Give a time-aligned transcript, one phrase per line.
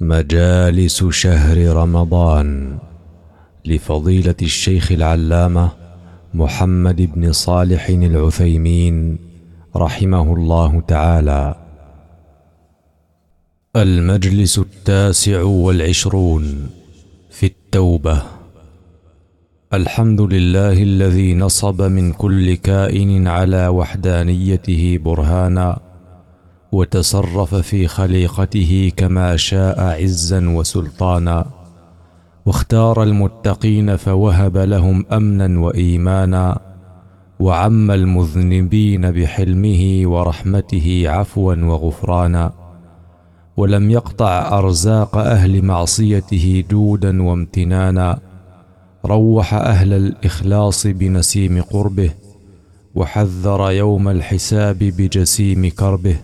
[0.00, 2.78] مجالس شهر رمضان
[3.64, 5.70] لفضيلة الشيخ العلامة
[6.34, 9.18] محمد بن صالح العثيمين
[9.76, 11.54] رحمه الله تعالى.
[13.76, 16.70] المجلس التاسع والعشرون
[17.30, 18.22] في التوبة.
[19.74, 25.85] الحمد لله الذي نصب من كل كائن على وحدانيته برهانا
[26.76, 31.46] وتصرف في خليقته كما شاء عزا وسلطانا
[32.46, 36.58] واختار المتقين فوهب لهم أمنا وإيمانا
[37.40, 42.52] وعم المذنبين بحلمه ورحمته عفوا وغفرانا
[43.56, 48.18] ولم يقطع أرزاق أهل معصيته جودا وامتنانا
[49.04, 52.10] روح أهل الإخلاص بنسيم قربه
[52.94, 56.16] وحذر يوم الحساب بجسيم كربه.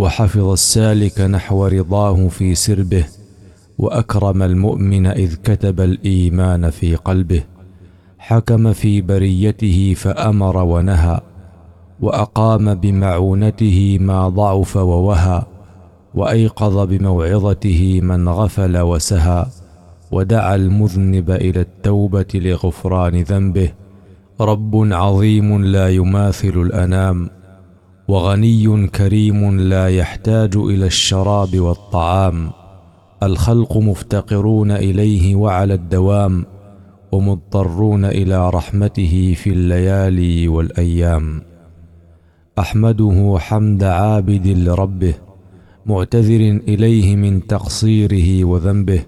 [0.00, 3.04] وحفظ السالك نحو رضاه في سربه
[3.78, 7.42] وأكرم المؤمن إذ كتب الإيمان في قلبه.
[8.18, 11.20] حكم في بريته فأمر ونهى
[12.00, 15.42] وأقام بمعونته ما ضعف ووهى
[16.14, 19.46] وأيقظ بموعظته من غفل وسهى
[20.12, 23.72] ودعا المذنب إلى التوبة لغفران ذنبه.
[24.40, 27.39] رب عظيم لا يماثل الأنام.
[28.10, 32.50] وغني كريم لا يحتاج إلى الشراب والطعام.
[33.22, 36.46] الخلق مفتقرون إليه وعلى الدوام
[37.12, 41.42] ومضطرون إلى رحمته في الليالي والأيام.
[42.58, 45.14] أحمده حمد عابد لربه
[45.86, 49.02] معتذر إليه من تقصيره وذنبه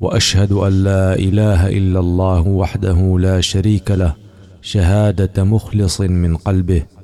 [0.00, 4.14] وأشهد أن لا إله إلا الله وحده لا شريك له
[4.62, 6.95] شهادة مخلص من قلبه.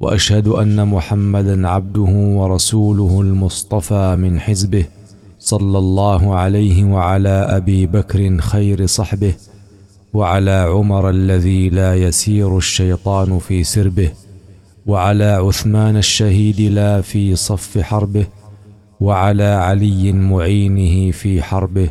[0.00, 4.84] وأشهد أن محمدا عبده ورسوله المصطفى من حزبه
[5.38, 9.34] صلى الله عليه وعلى أبي بكر خير صحبه
[10.14, 14.10] وعلى عمر الذي لا يسير الشيطان في سربه
[14.86, 18.26] وعلى عثمان الشهيد لا في صف حربه
[19.00, 21.88] وعلى علي معينه في حربه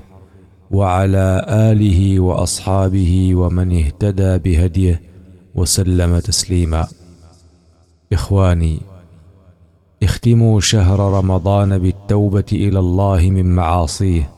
[0.71, 5.01] وعلى آله وأصحابه ومن اهتدى بهديه
[5.55, 6.87] وسلم تسليما.
[8.13, 8.79] إخواني
[10.03, 14.29] اختموا شهر رمضان بالتوبة إلى الله من معاصيه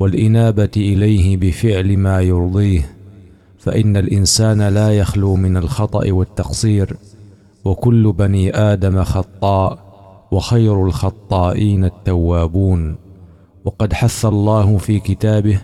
[0.00, 2.90] والإنابة إليه بفعل ما يرضيه
[3.58, 6.96] فإن الإنسان لا يخلو من الخطأ والتقصير
[7.64, 9.78] وكل بني آدم خطاء
[10.32, 12.96] وخير الخطائين التوابون.
[13.64, 15.60] وقد حث الله في كتابه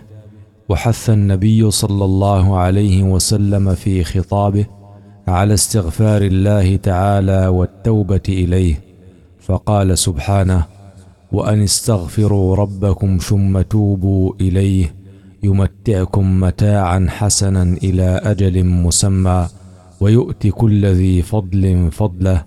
[0.69, 4.65] وحث النبي صلى الله عليه وسلم في خطابه
[5.27, 8.81] على استغفار الله تعالى والتوبة إليه.
[9.39, 10.65] فقال سبحانه
[11.31, 14.95] وأن استغفروا ربكم ثم توبوا إليه
[15.43, 19.47] يمتعكم متاعا حسنا إلى أجل مسمى
[20.01, 22.43] ويؤت كل ذي فضل فضله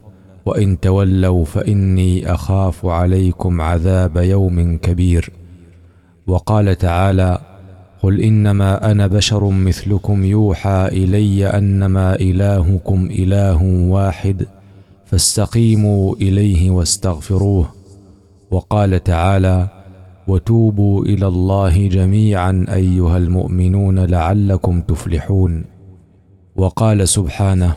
[0.47, 5.31] وإن تولوا فإني أخاف عليكم عذاب يوم كبير.
[6.27, 7.39] وقال تعالى
[8.03, 14.47] قل انما أنا بشر مثلكم يوحى الي انما الهكم اله واحد
[15.07, 17.69] فاستقيموا اليه واستغفروه
[18.51, 19.69] وقال تعالى
[20.29, 25.65] وتوبوا إلى الله جميعا ايها المؤمنون لعلكم تفلحون
[26.57, 27.75] وقال سبحانه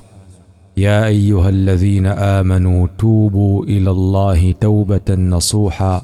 [0.77, 6.01] يا ايها الذين امنوا توبوا إلى الله توبة نصوحا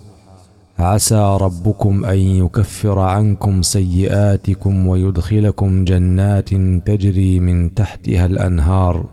[0.79, 6.49] عسى ربكم أن يكفر عنكم سيئاتكم ويدخلكم جنات
[6.85, 9.05] تجري من تحتها الأنهار.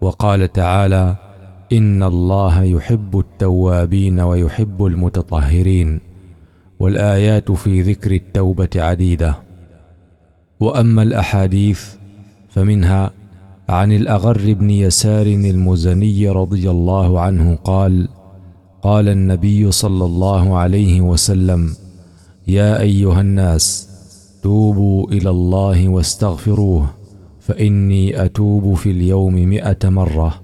[0.00, 1.16] وقال تعالى
[1.72, 6.00] إن الله يحب التوابين ويحب المتطهرين.
[6.78, 9.34] والآيات في ذكر التوبة عديدة.
[10.60, 11.84] وأما الأحاديث
[12.48, 13.10] فمنها
[13.68, 18.08] عن الأغر بن يسار المزني رضي الله عنه قال
[18.86, 21.74] قال النبي صلى الله عليه وسلم
[22.48, 23.88] يا أيها الناس
[24.42, 26.90] توبوا إلى الله واستغفروه
[27.40, 30.34] فإني أتوب في اليوم مائه مرة.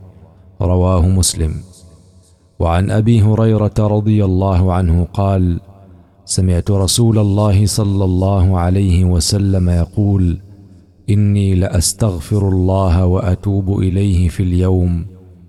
[0.60, 1.54] رواه مسلم.
[2.58, 5.60] وعن أبي هريرة رضي الله عنه قال
[6.24, 10.38] سمعت رسول الله صلى الله عليه وسلم يقول
[11.10, 15.06] إني لأستغفر الله وأتوب إليه في اليوم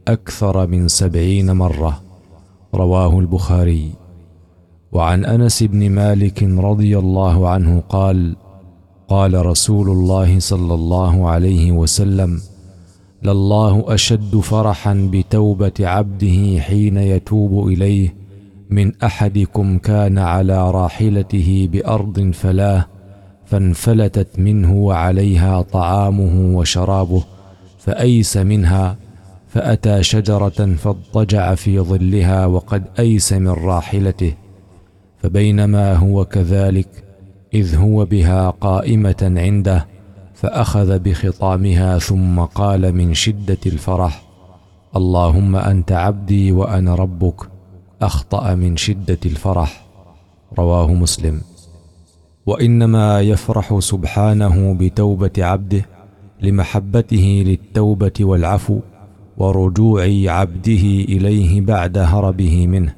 [0.07, 2.02] أكثر من سبعين مرة.
[2.75, 3.91] رواه البخاري.
[4.91, 8.35] وعن أنس بن مالك رضي الله عنه قال
[9.07, 12.41] قال رسول الله صلى الله عليه وسلم
[13.23, 18.13] لله أشد فرحا بتوبة عبده حين يتوب إليه
[18.69, 22.85] من أحدكم كان على راحلته بأرض فلاه
[23.45, 27.23] فانفلتت منه وعليها طعامه وشرابه
[27.77, 28.97] فأيس منها
[29.53, 34.33] فأتى شجرة فاضطجع في ظلها وقد أيس من راحلته
[35.17, 36.87] فبينما هو كذلك
[37.53, 39.87] إذ هو بها قائمة عنده
[40.33, 44.23] فأخذ بخطامها ثم قال من شدة الفرح
[44.95, 47.49] اللهم أنت عبدي وأنا ربك
[48.01, 49.85] أخطأ من شدة الفرح
[50.59, 51.41] رواه مسلم.
[52.45, 55.85] وإنما يفرح سبحانه بتوبة عبده
[56.41, 58.79] لمحبته للتوبة والعفو.
[59.37, 62.93] ورجوع عبده إليه بعد هربه منه.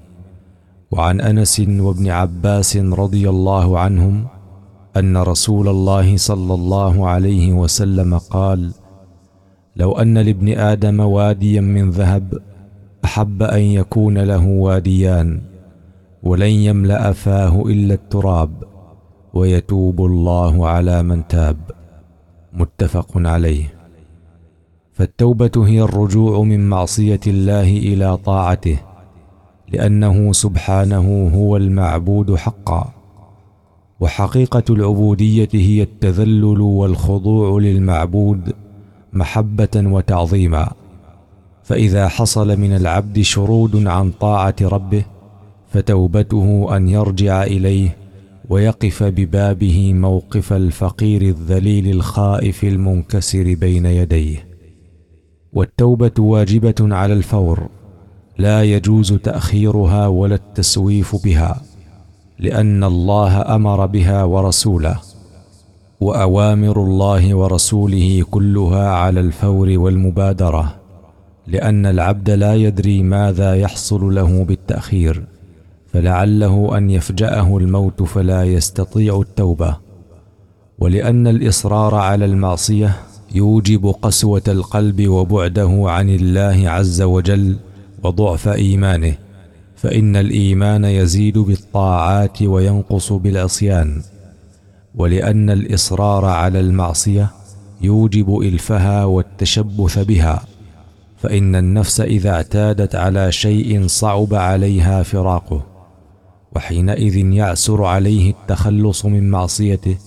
[0.92, 4.28] وعن أنس وابن عباس رضي الله عنهم
[4.98, 8.72] أن رسول الله صلى الله عليه وسلم قال
[9.76, 12.34] لو أن لابن آدم واديا من ذهب
[13.06, 15.42] أحب أن يكون له واديان
[16.24, 18.64] ولن يملأ فاه إلا التراب
[19.34, 21.58] ويتوب الله على من تاب.
[22.54, 23.75] متفق عليه.
[24.96, 28.78] فالتوبة هي الرجوع من معصية الله إلى طاعته
[29.70, 32.94] لأنه سبحانه هو المعبود حقا.
[34.00, 38.54] وحقيقة العبودية هي التذلل والخضوع للمعبود
[39.14, 40.72] محبة وتعظيما.
[41.64, 45.06] فإذا حصل من العبد شرود عن طاعة ربه
[45.70, 47.98] فتوبته أن يرجع إليه
[48.50, 54.55] ويقف ببابه موقف الفقير الذليل الخائف المنكسر بين يديه.
[55.56, 57.68] والتوبة واجبة على الفور
[58.38, 61.62] لا يجوز تأخيرها ولا التسويف بها
[62.40, 65.00] لأن الله أمر بها ورسوله
[66.02, 70.76] وأوامر الله ورسوله كلها على الفور والمبادرة
[71.48, 75.24] لأن العبد لا يدري ماذا يحصل له بالتأخير
[75.88, 79.78] فلعله أن يفجأه الموت فلا يستطيع التوبة
[80.80, 82.96] ولأن الإصرار على المعصية
[83.34, 87.56] يوجب قسوة القلب وبعده عن الله عز وجل
[88.04, 89.18] وضعف إيمانه
[89.76, 94.02] فإن الإيمان يزيد بالطاعات وينقص بالعصيان
[94.96, 97.32] ولأن الإصرار على المعصية
[97.82, 100.44] يوجب إلفها والتشبث بها
[101.18, 105.66] فإن النفس إذا اعتادت على شيء صعب عليها فراقه
[106.56, 109.98] وحينئذ يعسر عليه التخلص من معصيته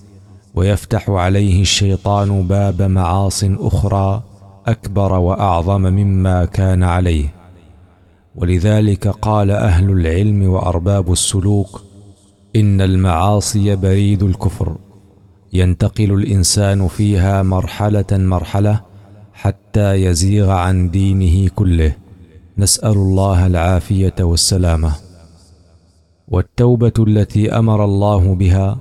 [0.55, 4.23] ويفتح عليه الشيطان باب معاص أخرى
[4.67, 7.35] أكبر وأعظم مما كان عليه.
[8.35, 11.83] ولذلك قال أهل العلم وأرباب السلوك
[12.57, 14.77] إن المعاصي بريد الكفر
[15.53, 18.81] ينتقل الإنسان فيها مرحلة مرحلة
[19.33, 21.93] حتى يزيغ عن دينه كله.
[22.59, 24.93] نسأل الله العافية والسلامة.
[26.29, 28.79] والتوبة التي أمر الله بها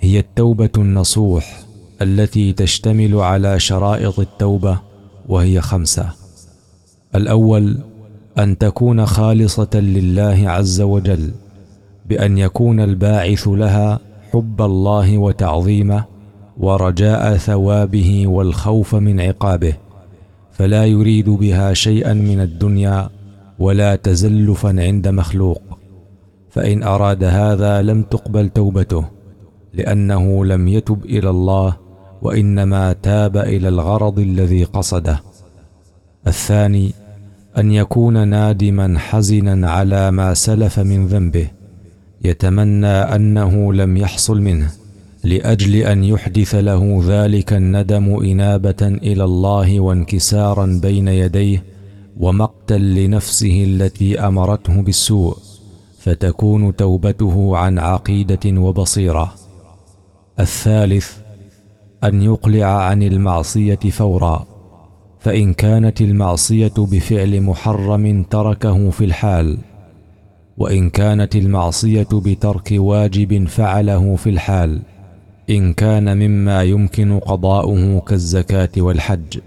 [0.00, 1.60] هي التوبة النصوح
[2.02, 4.78] التي تشتمل على شرائط التوبة
[5.28, 6.10] وهي خمسة.
[7.14, 7.78] الأول
[8.38, 11.30] أن تكون خالصة لله عز وجل
[12.08, 14.00] بأن يكون الباعث لها
[14.32, 16.04] حب الله وتعظيمه
[16.58, 19.74] ورجاء ثوابه والخوف من عقابه.
[20.52, 23.10] فلا يريد بها شيئا من الدنيا
[23.58, 25.62] ولا تزلفا عند مخلوق.
[26.50, 29.15] فإن أراد هذا لم تقبل توبته.
[29.76, 31.76] لأنه لم يتب إلى الله
[32.22, 35.20] وإنما تاب إلى الغرض الذي قصده.
[36.26, 36.92] الثاني
[37.58, 41.48] أن يكون نادما حزنا على ما سلف من ذنبه
[42.24, 44.70] يتمنى أنه لم يحصل منه
[45.24, 51.64] لأجل أن يحدث له ذلك الندم إنابة إلى الله وانكسارا بين يديه
[52.20, 55.36] ومقتا لنفسه التي أمرته بالسوء
[55.98, 59.45] فتكون توبته عن عقيدة وبصيرة.
[60.40, 61.16] الثالث
[62.04, 64.46] أن يقلع عن المعصية فورا
[65.20, 69.58] فإن كانت المعصية بفعل محرم تركه في الحال
[70.58, 74.80] وإن كانت المعصية بترك واجب فعله في الحال
[75.50, 79.38] إن كان مما يمكن قضاؤه كالزكاة والحج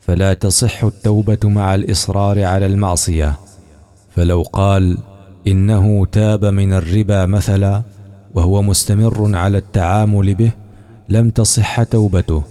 [0.00, 3.36] فلا تصح التوبة مع الإصرار على المعصية.
[4.10, 4.98] فلو قال
[5.46, 7.82] إنه تاب من الربا مثلا
[8.36, 10.50] وهو مستمر على التعامل به
[11.08, 12.42] لم تصح توبته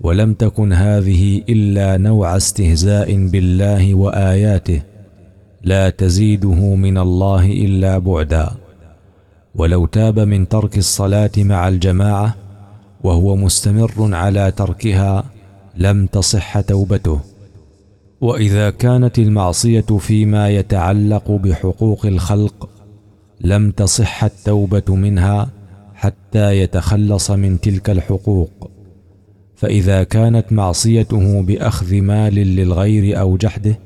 [0.00, 4.82] ولم تكن هذه إلا نوع استهزاء بالله وآياته
[5.62, 8.50] لا تزيده من الله إلا بعدا.
[9.54, 12.34] ولو تاب من ترك الصلاة مع الجماعة
[13.04, 15.24] وهو مستمر على تركها
[15.76, 17.20] لم تصح توبته.
[18.20, 22.68] وإذا كانت المعصية فيما يتعلق بحقوق الخلق
[23.40, 25.48] لم تصح التوبة منها
[25.94, 28.70] حتى يتخلص من تلك الحقوق.
[29.56, 33.78] فإذا كانت معصيته بأخذ مال للغير أو جحده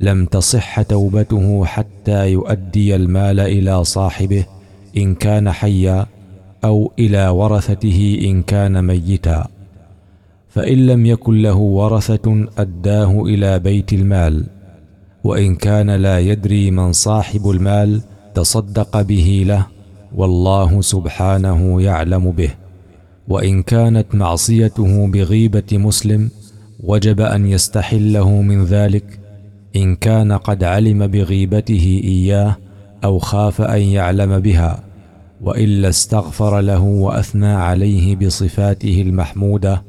[0.00, 4.44] لم تصح توبته حتى يؤدي المال إلى صاحبه
[4.96, 6.06] إن كان حيا
[6.64, 9.48] أو إلى ورثته إن كان ميتا.
[10.48, 14.46] فإن لم يكن له ورثة أداه إلى بيت المال
[15.24, 18.02] وإن كان لا يدري من صاحب المال
[18.36, 19.66] تصدق به له
[20.14, 22.50] والله سبحانه يعلم به.
[23.28, 26.30] وإن كانت معصيته بغيبة مسلم
[26.80, 29.20] وجب أن يستحله من ذلك.
[29.76, 32.56] إن كان قد علم بغيبته إياه
[33.04, 34.84] أو خاف أن يعلم بها.
[35.40, 39.82] وإلا استغفر له وأثنى عليه بصفاته المحمودة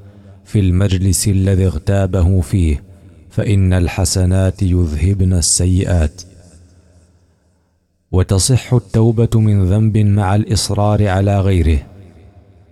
[0.46, 2.84] في المجلس الذي اغتابه فيه.
[3.30, 6.22] فإن الحسنات يذهبن السيئات.
[8.18, 11.80] وتصح التوبة من ذنب مع الإصرار على غيره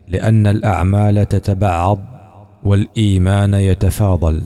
[0.07, 1.99] لأن الأعمال تتبعض
[2.63, 4.41] والإيمان يتفاضل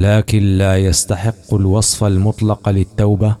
[0.00, 3.36] لكن لا يستحق الوصف المطلق للتوبة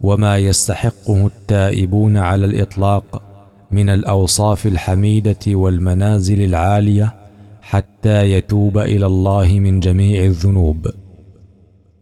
[0.00, 3.22] وما يستحقه التائبون على الإطلاق
[3.70, 7.14] من الأوصاف الحميدة والمنازل العالية
[7.62, 10.86] حتى يتوب إلى الله من جميع الذنوب.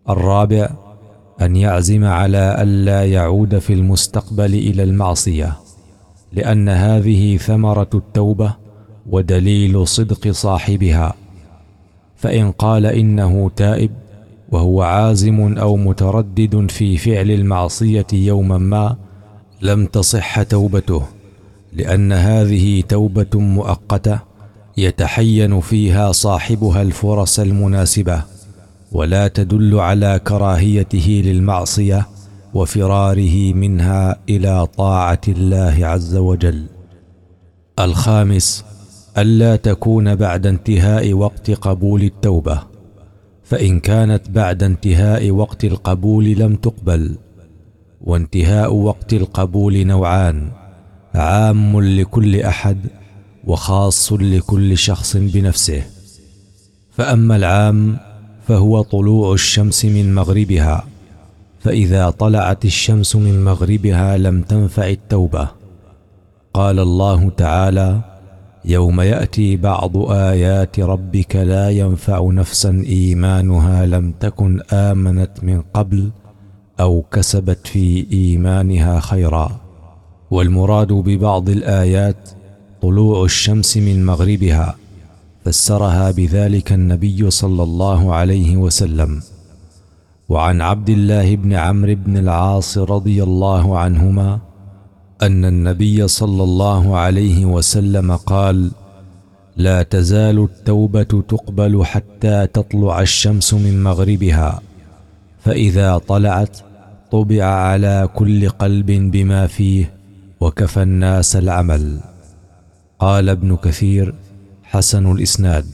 [0.08, 0.85] الرابع
[1.42, 5.56] أن يعزم على الا يعود في المستقبل إلى المعصية
[6.32, 8.54] لأن هذه ثمرة التوبة
[9.06, 11.14] ودليل صدق صاحبها.
[12.16, 13.90] فإن قال إنه تائب
[14.48, 18.96] وهو عازم أو متردد في فعل المعصية يوما ما
[19.62, 21.02] لم تصح توبته
[21.72, 24.18] لأن هذه توبة مؤقتة
[24.76, 28.35] يتحين فيها صاحبها الفرص المناسبة.
[28.92, 32.06] ولا تدل على كراهيته للمعصية
[32.54, 36.66] وفراره منها إلى طاعة الله عز وجل.
[37.78, 38.64] الخامس
[39.18, 42.62] ألا تكون بعد انتهاء وقت قبول التوبة
[43.44, 47.16] فإن كانت بعد انتهاء وقت القبول لم تقبل.
[48.00, 50.50] وانتهاء وقت القبول نوعان
[51.14, 52.78] عام لكل أحد
[53.44, 55.82] وخاص لكل شخص بنفسه.
[56.90, 57.98] فأما العام
[58.46, 60.84] فهو طلوع الشمس من مغربها
[61.60, 65.48] فإذا طلعت الشمس من مغربها لم تنفع التوبة.
[66.54, 68.00] قال الله تعالى
[68.64, 76.10] يوم يأتي بعض آيات ربك لا ينفع نفسا إيمانها لم تكن آمنت من قبل
[76.80, 79.60] أو كسبت في إيمانها خيرا.
[80.30, 82.30] والمراد ببعض الآيات
[82.82, 84.76] طلوع الشمس من مغربها
[85.46, 89.22] فسرها بذلك النبي صلى الله عليه وسلم.
[90.28, 94.38] وعن عبد الله بن عمرو بن العاص رضي الله عنهما
[95.22, 98.70] أن النبي صلى الله عليه وسلم قال
[99.56, 104.60] لا تزال التوبة تقبل حتى تطلع الشمس من مغربها
[105.44, 106.58] فإذا طلعت
[107.12, 109.94] طبع على كل قلب بما فيه
[110.40, 112.00] وكفى الناس العمل.
[112.98, 114.14] قال ابن كثير
[114.66, 115.66] حسن الإسناد.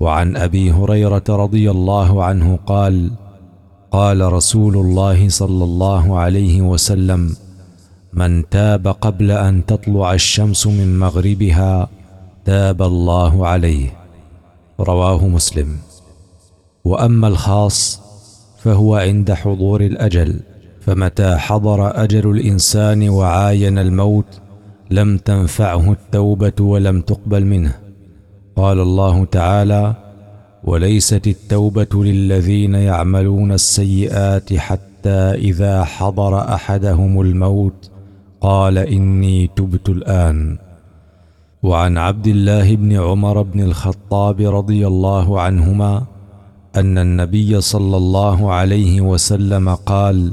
[0.00, 3.10] وعن أبي هريرة رضي الله عنه قال
[3.90, 7.36] قال رسول الله صلى الله عليه وسلم
[8.12, 11.88] من تاب قبل أن تطلع الشمس من مغربها
[12.44, 13.92] تاب الله عليه
[14.80, 15.76] رواه مسلم.
[16.84, 18.00] وأما الخاص
[18.58, 20.40] فهو عند حضور الأجل
[20.80, 24.40] فمتى حضر أجل الإنسان وعاين الموت
[24.90, 27.87] لم تنفعه التوبة ولم تقبل منه.
[28.58, 29.94] قال الله تعالى
[30.64, 37.90] وليست التوبة للذين يعملون السيئات حتى إذا حضر أحدهم الموت
[38.40, 40.58] قال إني تبت الآن.
[41.62, 46.02] وعن عبد الله بن عمر بن الخطاب رضي الله عنهما
[46.76, 50.32] أن النبي صلى الله عليه وسلم قال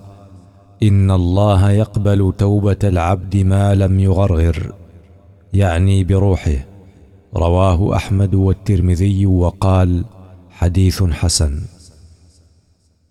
[0.83, 4.73] إن الله يقبل توبة العبد ما لم يغرغر
[5.53, 6.74] يعني بروحه.
[7.37, 10.05] رواه أحمد والترمذي وقال
[10.49, 11.61] حديث حسن.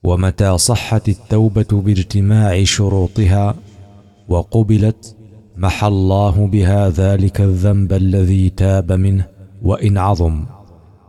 [0.04, 3.54] ومتى صحت التوبة باجتماع شروطها
[4.28, 5.16] وقبلت
[5.56, 9.26] محى الله بها ذلك الذنب الذي تاب منه
[9.62, 10.44] وإن عظم.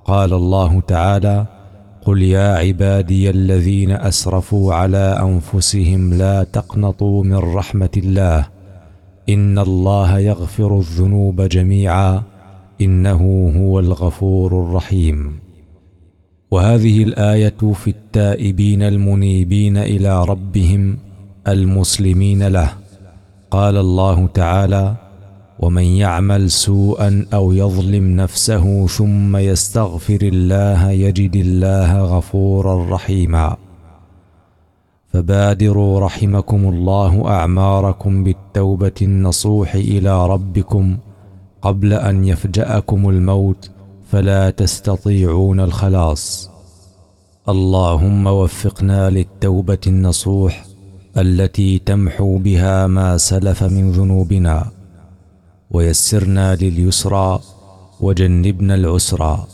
[0.05, 1.45] قال الله تعالى
[2.05, 8.47] قل يا عبادي الذين أسرفوا على أنفسهم لا تقنطوا من رحمة الله.
[9.29, 12.23] إن الله يغفر الذنوب جميعا
[12.81, 15.39] إنه هو الغفور الرحيم.
[16.51, 20.97] وهذه الآية في التائبين المنيبين إلى ربهم
[21.47, 22.73] المسلمين له.
[23.51, 24.95] قال الله تعالى
[25.59, 33.57] ومن يعمل سوءا أو يظلم نفسه ثم يستغفر الله يجد الله غفورا رحيما.
[35.13, 40.97] فبادروا رحمكم الله أعماركم بالتوبة النصوح إلى ربكم
[41.65, 43.69] قبل أن يفجأكم الموت
[44.11, 46.49] فلا تستطيعون الخلاص.
[47.49, 50.65] اللهم وفقنا للتوبة النصوح
[51.17, 54.71] التي تمحو بها ما سلف من ذنوبنا
[55.71, 57.39] ويسرنا لليسرى
[58.01, 59.47] وجنبنا العسرى.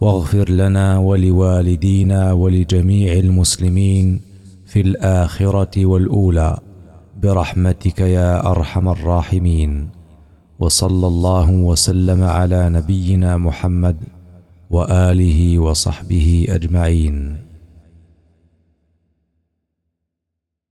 [0.00, 4.20] واغفر لنا ولوالدينا ولجميع المسلمين
[4.66, 6.58] في الآخرة والأولى
[7.22, 10.01] برحمتك يا أرحم الراحمين.
[10.58, 13.96] وصلى الله وسلم على نبينا محمد
[14.70, 17.36] وآله وصحبه أجمعين.